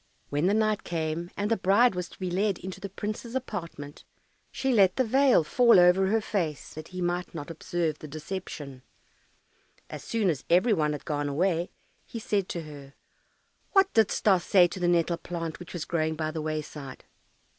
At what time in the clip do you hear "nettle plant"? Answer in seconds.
14.87-15.59